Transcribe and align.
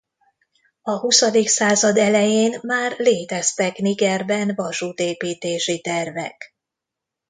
A 0.81 0.91
huszadik 0.99 1.47
század 1.47 1.97
elején 1.97 2.59
már 2.61 2.95
léteztek 2.97 3.77
Nigerben 3.77 4.51
vasútépítési 4.55 5.81
tervek. 5.81 6.55